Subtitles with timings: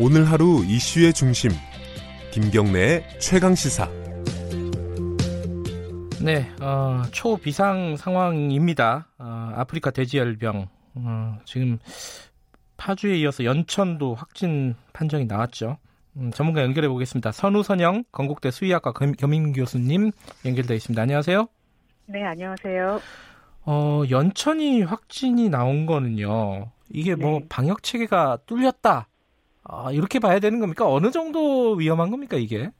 [0.00, 1.50] 오늘 하루 이슈의 중심
[2.30, 3.90] 김경래의 최강 시사.
[6.22, 9.08] 네, 어, 초비상 상황입니다.
[9.18, 11.80] 어, 아프리카 돼지열병 어, 지금
[12.76, 15.78] 파주에 이어서 연천도 확진 판정이 나왔죠.
[16.16, 17.32] 음, 전문가 연결해 보겠습니다.
[17.32, 20.12] 선우선영 건국대 수의학과 겸임 교수님
[20.44, 21.02] 연결되어 있습니다.
[21.02, 21.48] 안녕하세요.
[22.06, 23.00] 네, 안녕하세요.
[23.64, 26.70] 어, 연천이 확진이 나온 거는요.
[26.88, 27.46] 이게 뭐 네.
[27.48, 29.07] 방역 체계가 뚫렸다.
[29.68, 30.88] 아, 이렇게 봐야 되는 겁니까?
[30.90, 32.70] 어느 정도 위험한 겁니까, 이게?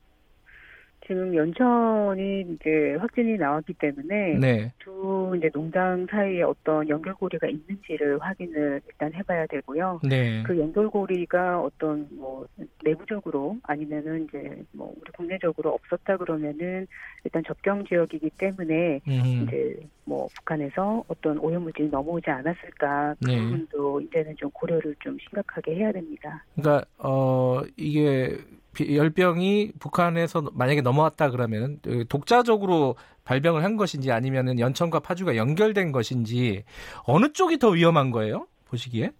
[1.08, 4.72] 지금 연천이 이제 확진이 나왔기 때문에 네.
[4.78, 10.00] 두 이제 농장 사이에 어떤 연결고리가 있는지를 확인을 일단 해봐야 되고요.
[10.06, 10.42] 네.
[10.42, 12.46] 그 연결고리가 어떤 뭐
[12.84, 16.86] 내부적으로 아니면은 이제 뭐 우리 국내적으로 없었다 그러면은
[17.24, 19.46] 일단 접경 지역이기 때문에 음.
[19.46, 23.40] 이제 뭐 북한에서 어떤 오염물질이 넘어오지 않았을까 그 네.
[23.40, 26.44] 부분도 이제는 좀 고려를 좀 심각하게 해야 됩니다.
[26.54, 28.36] 그러니까 어 이게
[28.80, 36.64] 열병이 북한에서 만약에 넘어왔다 그러면 독자적으로 발병을 한 것인지 아니면은 연천과 파주가 연결된 것인지
[37.04, 38.46] 어느 쪽이 더 위험한 거예요?
[38.66, 39.10] 보시기에?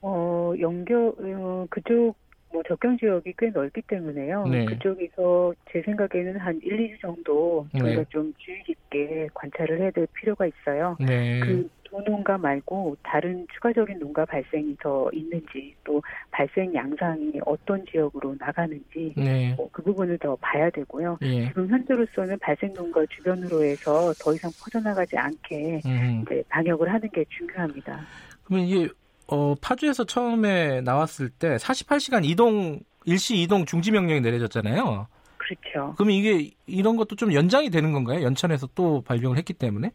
[0.00, 2.14] 어, 연결 어, 그쪽
[2.50, 4.46] 뭐 적경 지역이 꽤 넓기 때문에요.
[4.46, 4.64] 네.
[4.64, 8.04] 그쪽에서 제 생각에는 한 1, 2주 정도 저희가 네.
[8.08, 10.96] 좀 주의 깊게 관찰을 해야 될 필요가 있어요.
[10.98, 11.40] 네.
[11.40, 19.14] 그 도농가 말고 다른 추가적인 농가 발생이 더 있는지 또 발생 양상이 어떤 지역으로 나가는지
[19.16, 19.54] 네.
[19.56, 21.18] 뭐 그 부분을 더 봐야 되고요.
[21.22, 21.46] 예.
[21.46, 26.24] 지금 현재로서는 발생 농가 주변으로 해서 더 이상 퍼져나가지 않게 음.
[26.48, 28.00] 방역을 하는 게 중요합니다.
[28.42, 28.88] 그러면 이게
[29.28, 35.06] 어, 파주에서 처음에 나왔을 때 48시간 이동 일시 이동 중지 명령이 내려졌잖아요.
[35.36, 35.94] 그렇죠.
[35.96, 38.22] 그러면 이게 이런 것도 좀 연장이 되는 건가요?
[38.22, 39.92] 연천에서 또 발병을 했기 때문에?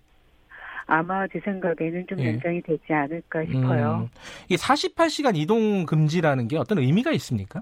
[0.85, 2.27] 아마 제 생각에는 좀 예.
[2.29, 4.09] 연장이 되지 않을까 싶어요.
[4.09, 4.17] 음,
[4.49, 7.61] 이 48시간 이동 금지라는 게 어떤 의미가 있습니까?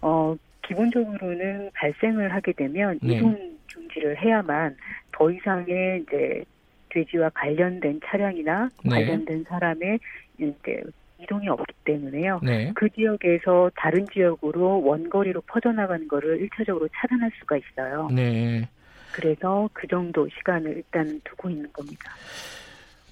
[0.00, 3.14] 어, 기본적으로는 발생을 하게 되면 네.
[3.14, 4.76] 이동 중지를 해야만
[5.12, 6.44] 더 이상의 이제
[6.90, 8.90] 돼지와 관련된 차량이나 네.
[8.90, 9.98] 관련된 사람의
[10.38, 10.82] 이제
[11.18, 12.40] 이동이 없기 때문에요.
[12.42, 12.72] 네.
[12.74, 18.08] 그 지역에서 다른 지역으로 원거리로 퍼져나가는 거를 일차적으로 차단할 수가 있어요.
[18.12, 18.68] 네.
[19.12, 22.10] 그래서 그 정도 시간을 일단 두고 있는 겁니다.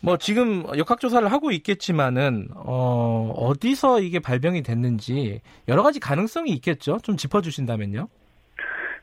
[0.03, 6.99] 뭐 지금 역학조사를 하고 있겠지만은 어 어디서 이게 발병이 됐는지 여러 가지 가능성이 있겠죠.
[7.03, 8.09] 좀 짚어주신다면요.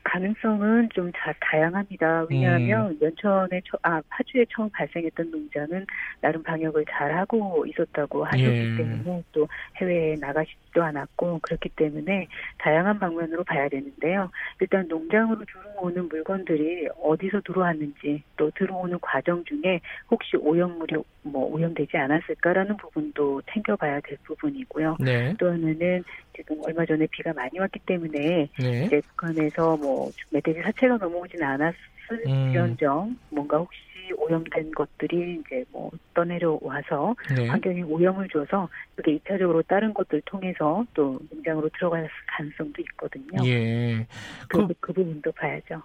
[0.08, 2.26] 가능성은 좀 자, 다양합니다.
[2.30, 2.98] 왜냐하면 음.
[3.02, 5.86] 연천에 처, 아 파주에 처음 발생했던 농장은
[6.22, 8.76] 나름 방역을 잘 하고 있었다고 하셨기 예.
[8.76, 12.26] 때문에 또 해외에 나가시지도 않았고 그렇기 때문에
[12.58, 14.30] 다양한 방면으로 봐야 되는데요.
[14.60, 19.80] 일단 농장으로 들어오는 물건들이 어디서 들어왔는지 또 들어오는 과정 중에
[20.10, 24.96] 혹시 오염물이 뭐 오염되지 않았을까라는 부분도 챙겨봐야 될 부분이고요.
[25.00, 25.34] 네.
[25.38, 26.02] 또 하나는
[26.34, 28.84] 지금 얼마 전에 비가 많이 왔기 때문에 네.
[28.84, 29.97] 이제 북한에서 뭐
[30.30, 33.18] 멧돼지 사체가 넘어오진 않았을지언정 음.
[33.30, 33.78] 뭔가 혹시
[34.16, 37.48] 오염된 것들이 이제 뭐 떠내려와서 네.
[37.48, 43.44] 환경에 오염을 줘서 그게 2차적으로 다른 것들 통해서 또 농장으로 들어갈 가능성도 있거든요.
[43.44, 44.06] 예.
[44.48, 45.82] 그, 그, 그 부분도 봐야죠.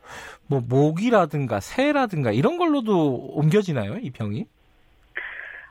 [0.48, 4.46] 뭐 모기라든가 새라든가 이런 걸로도 옮겨지나요, 이 병이?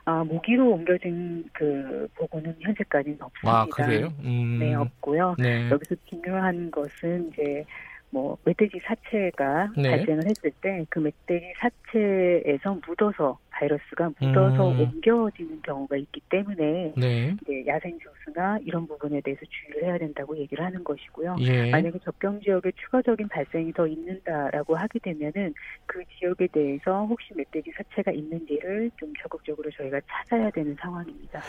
[0.05, 3.61] 아, 모기로 옮겨진 그 보고는 현재까지는 없습니다.
[3.61, 4.13] 아, 그래요?
[4.19, 4.57] 음.
[4.59, 5.35] 네, 없고요.
[5.39, 5.69] 네.
[5.69, 7.63] 여기서 중요한 것은 이제
[8.13, 9.89] 뭐 멧돼지 사체가 네.
[9.89, 14.79] 발생을 했을 때 그 멧돼지 사체에서 묻어서 바이러스가 묻어서 음.
[14.79, 17.35] 옮겨지는 경우가 있기 때문에 네.
[17.41, 21.35] 이제 야생 조수나 이런 부분에 대해서 주의를 해야 된다고 얘기를 하는 것이고요.
[21.39, 21.69] 예.
[21.69, 25.53] 만약에 접경 지역에 추가적인 발생이 더 있는다라고 하게 되면은
[25.85, 31.41] 그 지역에 대해서 혹시 멧돼지 사체가 있는지를 좀 적극적으로 저희가 찾아야 되는 상황입니다.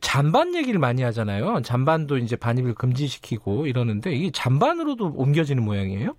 [0.00, 1.60] 잔반 얘기를 많이 하잖아요.
[1.62, 6.16] 잔반도 이제 반입을 금지시키고 이러는데 이게 잔반으로도 옮겨지는 모양이에요?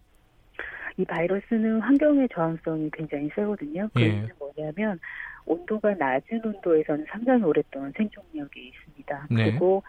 [0.98, 3.90] 이 바이러스는 환경의 저항성이 굉장히 세거든요.
[3.94, 4.28] 그 예.
[4.38, 5.00] 뭐냐면
[5.46, 9.28] 온도가 낮은 온도에서는 상당히 오랫동안 생존력이 있습니다.
[9.32, 9.46] 네.
[9.46, 9.84] 그리고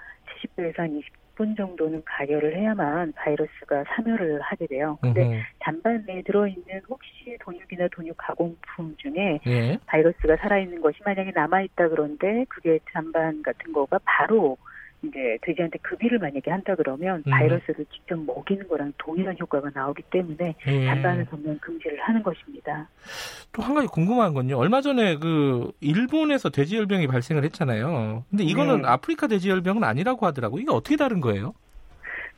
[0.56, 4.98] 70도에서 한 20분 정도는 가열을 해야만 바이러스가 사멸을 하게 돼요.
[5.00, 9.78] 근데 잔반에 들어있는 혹시 돈육이나 돈육 가공품 중에 네.
[9.86, 14.56] 바이러스가 살아있는 것이 만약에 남아있다 그런데 그게 잔반 같은 거가 바로
[15.04, 17.30] 이제 돼지한테 급여를 만약에 한다 그러면 음.
[17.30, 20.84] 바이러스를 직접 먹이는 거랑 동일한 효과가 나오기 때문에 음.
[20.86, 22.88] 잔반을 전면 금지를 하는 것입니다.
[23.52, 24.56] 또 한 가지 궁금한 건요.
[24.58, 28.24] 얼마 전에 그 일본에서 돼지열병이 발생을 했잖아요.
[28.30, 28.88] 근데 이거는 네.
[28.88, 30.58] 아프리카 돼지열병은 아니라고 하더라고.
[30.58, 31.52] 이게 어떻게 다른 거예요?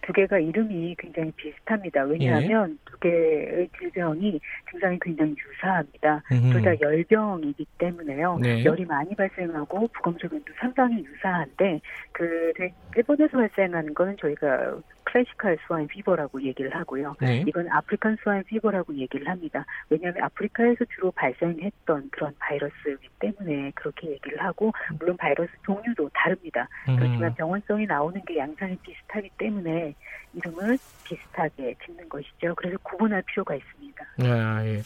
[0.07, 2.03] 두 개가 이름이 굉장히 비슷합니다.
[2.05, 2.77] 왜냐하면 예.
[2.85, 4.39] 두 개의 질병이
[4.71, 6.23] 증상이 굉장히 유사합니다.
[6.29, 8.39] 둘 다 열병이기 때문에요.
[8.41, 8.65] 네.
[8.65, 11.81] 열이 많이 발생하고 부검 소견도 상당히 유사한데
[12.13, 12.53] 그
[12.97, 17.15] 일본에서 발생하는 거는 저희가 classical swine fever라고 얘기를 하고요.
[17.21, 17.45] 네.
[17.47, 19.65] 이건 African swine fever라고 얘기를 합니다.
[19.89, 26.69] 왜냐하면 아프리카에서 주로 발생했던 그런 바이러스이기 때문에 그렇게 얘기를 하고 물론 바이러스 종류도 다릅니다.
[26.89, 26.97] 음.
[26.97, 29.95] 그렇지만 병원성이 나오는 게 양상이 비슷하기 때문에
[30.35, 32.55] 이름을 비슷하게 짓는 것이죠.
[32.57, 34.05] 그래서 구분할 필요가 있습니다.
[34.21, 34.83] 아, 예.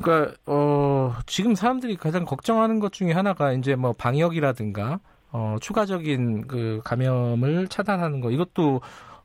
[0.00, 5.00] 그러니까 어, 지금 사람들이 가장 걱정하는 것 중에 하나가 이제 뭐 방역이라든가
[5.30, 8.80] 어, 추가적인 그 감염을 차단하는 거 이것도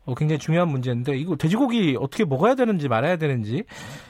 [0.08, 3.66] 어, 굉장히 중요한 문제인데 이거 돼지고기 어떻게 먹어야 되는지 말아야 되는지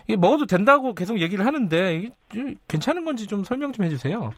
[0.07, 1.95] 이게 먹어도 된다고 계속 얘기를 하는데
[2.31, 4.31] 이게 괜찮은 건지 좀 설명 좀 해주세요.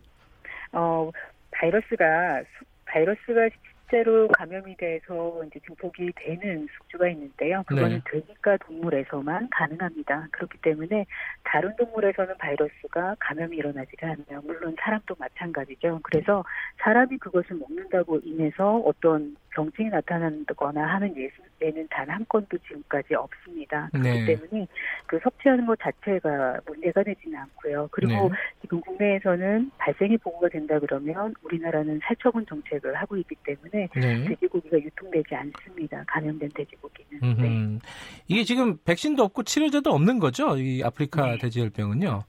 [0.71, 1.11] 어
[1.51, 2.43] 바이러스가
[2.85, 3.49] 바이러스가
[3.89, 7.63] 실제로 감염이 돼서 이제 증폭이 되는 숙주가 있는데요.
[7.67, 8.11] 그거는 네.
[8.11, 10.27] 돼지과 동물에서만 가능합니다.
[10.31, 11.05] 그렇기 때문에
[11.43, 14.41] 다른 동물에서는 바이러스가 감염이 일어나지가 않아요.
[14.45, 15.99] 물론 사람도 마찬가지죠.
[16.03, 16.43] 그래서
[16.83, 23.89] 사람이 그것을 먹는다고 인해서 어떤 병증이 나타난다거나 하는 예수는 단 한 건도 지금까지 없습니다.
[23.91, 24.25] 그렇기 네.
[24.25, 24.67] 때문에
[25.05, 27.87] 그 섭취하는 것 자체가 문제가 되지는 않고요.
[27.91, 28.29] 그리고 네.
[28.61, 34.23] 지금 국내에서는 발생이 보고가 된다 그러면 우리나라는 살처분 정책을 하고 있기 때문에 네.
[34.25, 36.03] 돼지고기가 유통되지 않습니다.
[36.07, 37.37] 감염된 돼지고기는.
[37.37, 37.79] 네.
[38.27, 40.57] 이게 지금 백신도 없고 치료제도 없는 거죠?
[40.57, 41.37] 이 아프리카 네.
[41.37, 42.23] 돼지열병은요.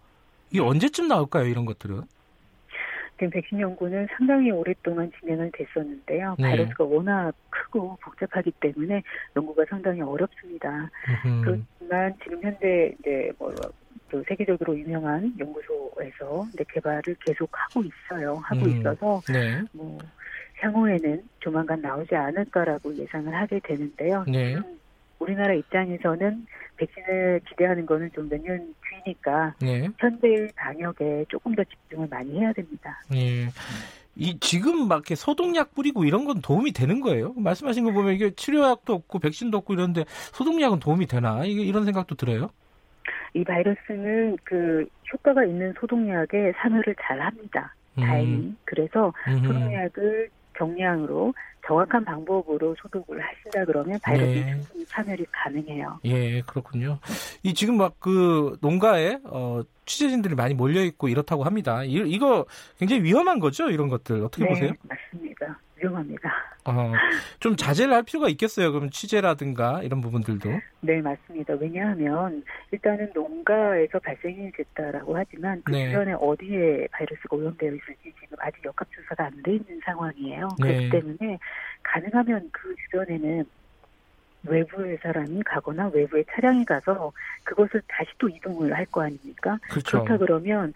[0.50, 1.46] 이게 언제쯤 나올까요?
[1.46, 2.02] 이런 것들은?
[3.20, 6.37] 지금 백신 연구는 상당히 오랫동안 진행을 됐었는데요.
[6.38, 6.44] 네.
[6.44, 9.02] 바이러스가 워낙 크고 복잡하기 때문에
[9.37, 10.90] 연구가 상당히 어렵습니다.
[11.26, 11.44] 음흠.
[11.44, 13.55] 그렇지만 지금 현재 이제 뭐
[14.11, 18.34] 또 세계적으로 유명한 연구소에서 이제 개발을 계속 하고 있어요.
[18.43, 18.70] 하고 음.
[18.70, 19.62] 있어서 네.
[19.72, 19.99] 뭐
[20.56, 24.25] 향후에는 조만간 나오지 않을까라고 예상을 하게 되는데요.
[24.26, 24.56] 네.
[25.19, 26.46] 우리나라 입장에서는
[26.76, 28.75] 백신을 기대하는 거는 좀 몇 년
[29.05, 29.88] 뒤니까 네.
[29.99, 33.02] 현대의 방역에 조금 더 집중을 많이 해야 됩니다.
[33.11, 33.49] 네.
[34.17, 37.32] 이 지금 막 이렇게 소독약 뿌리고 이런 건 도움이 되는 거예요?
[37.37, 41.44] 말씀하신 거 보면 이게 치료약도 없고 백신도 없고 이런데 소독약은 도움이 되나?
[41.44, 42.50] 이게 이런 생각도 들어요.
[43.35, 47.75] 이 바이러스는 그 효과가 있는 소독약에 참여를 잘 합니다.
[47.96, 48.32] 다행히.
[48.35, 48.56] 음.
[48.64, 51.32] 그래서 소독약을 경량으로
[51.66, 54.56] 정확한 방법으로 소독을 하신다 그러면 바이러스 네.
[54.56, 56.00] 충분히 참여이 가능해요.
[56.04, 56.98] 예, 그렇군요.
[57.42, 61.84] 이 지금 막 그 농가에 어, 취재진들이 많이 몰려 있고 이렇다고 합니다.
[61.84, 62.46] 이, 이거
[62.78, 64.72] 굉장히 위험한 거죠, 이런 것들 어떻게 네, 보세요?
[64.82, 65.58] 맞습니다.
[65.76, 66.32] 위험합니다.
[66.66, 66.92] 어,
[67.40, 68.72] 좀 자제를 할 필요가 있겠어요.
[68.72, 70.50] 그럼 취재라든가 이런 부분들도.
[70.80, 71.54] 네, 맞습니다.
[71.54, 75.88] 왜냐하면 일단은 농가에서 발생이 됐다라고 하지만 그 네.
[75.90, 80.48] 주변에 어디에 바이러스가 오염되어 있을지 지금 아직 역학조사가 안 돼 있는 상황이에요.
[80.60, 80.88] 네.
[80.88, 81.38] 그렇기 때문에
[81.82, 83.44] 가능하면 그 주변에는
[84.44, 87.12] 외부의 사람이 가거나 외부의 차량이 가서
[87.44, 89.58] 그것을 다시 또 이동을 할 거 아닙니까?
[89.70, 90.02] 그렇죠.
[90.02, 90.72] 그렇다 그러면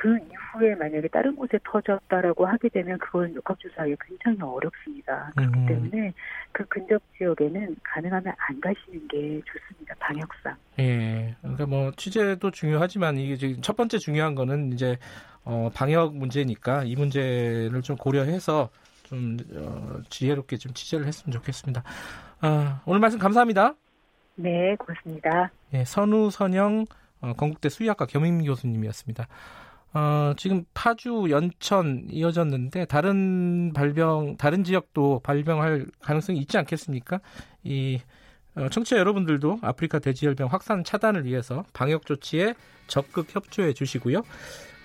[0.00, 5.32] 그 이후에 만약에 다른 곳에 터졌다라고 하게 되면 그건 역학조사하기 굉장히 어렵습니다.
[5.34, 5.66] 그렇기 음.
[5.66, 6.12] 때문에
[6.52, 9.96] 그 근접 지역에는 가능하면 안 가시는 게 좋습니다.
[9.98, 10.56] 방역상.
[10.78, 11.34] 예.
[11.40, 14.98] 그러니까 뭐 취재도 중요하지만 이게 지금 첫 번째 중요한 거는 이제
[15.42, 18.70] 어, 방역 문제니까 이 문제를 좀 고려해서
[19.02, 21.82] 좀 어, 지혜롭게 좀 취재를 했으면 좋겠습니다.
[22.40, 23.74] 아, 오늘 말씀 감사합니다.
[24.36, 25.50] 네, 고맙습니다.
[25.74, 26.84] 예, 선우 선영
[27.20, 29.26] 어, 건국대 수의학과 겸임 교수님이었습니다.
[29.94, 37.20] 어, 지금 파주, 연천 이어졌는데 다른 발병, 다른 지역도 발병할 가능성이 있지 않겠습니까?
[37.64, 37.98] 이
[38.54, 42.54] 어, 청취자 여러분들도 아프리카 돼지열병 확산 차단을 위해서 방역 조치에
[42.86, 44.18] 적극 협조해 주시고요.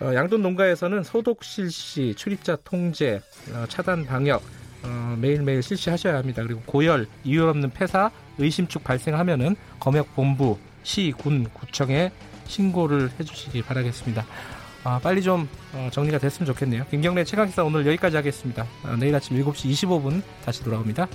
[0.01, 3.22] 어, 양돈 농가에서는 소독 실시, 출입자 통제,
[3.53, 4.41] 어, 차단 방역
[4.83, 6.43] 어, 매일매일 실시하셔야 합니다.
[6.43, 12.12] 그리고 고열, 이유 없는 폐사, 의심축 발생하면은 검역 본부, 시, 군, 구청에
[12.45, 14.25] 신고를 해주시기 바라겠습니다.
[14.84, 16.86] 아, 빨리 좀 어, 정리가 됐으면 좋겠네요.
[16.90, 18.66] 김경래 최강기사 오늘 여기까지 하겠습니다.
[18.84, 21.08] 아, 내일 아침 7시 25분 다시 돌아옵니다.